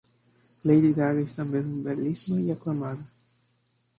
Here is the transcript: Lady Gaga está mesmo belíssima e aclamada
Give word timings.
Lady 0.63 0.93
Gaga 0.93 1.21
está 1.21 1.45
mesmo 1.45 1.83
belíssima 1.83 2.41
e 2.41 2.49
aclamada 2.51 3.05